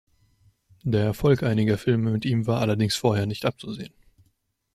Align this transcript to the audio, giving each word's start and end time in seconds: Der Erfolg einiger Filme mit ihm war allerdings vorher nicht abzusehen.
Der 0.81 1.03
Erfolg 1.05 1.43
einiger 1.43 1.77
Filme 1.77 2.09
mit 2.09 2.25
ihm 2.25 2.47
war 2.47 2.59
allerdings 2.61 2.95
vorher 2.95 3.27
nicht 3.27 3.45
abzusehen. 3.45 3.93